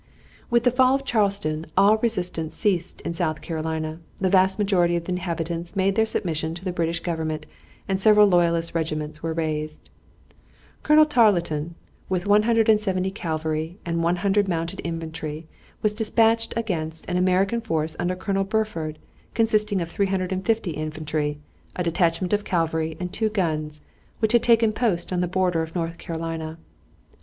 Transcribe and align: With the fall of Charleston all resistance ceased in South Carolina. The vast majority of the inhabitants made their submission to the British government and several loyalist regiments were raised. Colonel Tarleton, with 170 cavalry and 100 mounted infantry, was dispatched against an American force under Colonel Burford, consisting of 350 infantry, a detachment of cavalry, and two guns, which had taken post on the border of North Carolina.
With 0.49 0.63
the 0.63 0.71
fall 0.71 0.95
of 0.95 1.05
Charleston 1.05 1.67
all 1.77 1.97
resistance 1.99 2.55
ceased 2.55 3.01
in 3.01 3.13
South 3.13 3.41
Carolina. 3.41 3.99
The 4.19 4.31
vast 4.31 4.57
majority 4.57 4.95
of 4.95 5.03
the 5.03 5.11
inhabitants 5.11 5.75
made 5.75 5.93
their 5.93 6.07
submission 6.07 6.55
to 6.55 6.65
the 6.65 6.71
British 6.71 7.01
government 7.01 7.45
and 7.87 8.01
several 8.01 8.25
loyalist 8.27 8.73
regiments 8.73 9.21
were 9.21 9.33
raised. 9.35 9.91
Colonel 10.81 11.05
Tarleton, 11.05 11.75
with 12.09 12.25
170 12.25 13.11
cavalry 13.11 13.77
and 13.85 14.01
100 14.01 14.47
mounted 14.47 14.81
infantry, 14.83 15.45
was 15.83 15.93
dispatched 15.93 16.55
against 16.57 17.07
an 17.07 17.17
American 17.17 17.61
force 17.61 17.95
under 17.99 18.15
Colonel 18.15 18.43
Burford, 18.43 18.97
consisting 19.35 19.81
of 19.81 19.91
350 19.91 20.71
infantry, 20.71 21.37
a 21.75 21.83
detachment 21.83 22.33
of 22.33 22.43
cavalry, 22.43 22.97
and 22.99 23.13
two 23.13 23.29
guns, 23.29 23.81
which 24.17 24.31
had 24.33 24.41
taken 24.41 24.73
post 24.73 25.13
on 25.13 25.19
the 25.19 25.27
border 25.27 25.61
of 25.61 25.75
North 25.75 25.99
Carolina. 25.99 26.57